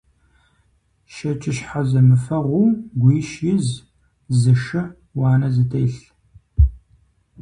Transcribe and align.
ЩэкӀыщхьэ 1.13 1.81
зэмыфэгъуу 1.89 2.67
гуищ 3.01 3.29
из, 3.53 3.67
зы 4.39 4.53
шы– 4.63 4.83
уанэ 5.19 5.49
зэтелъ! 5.53 6.01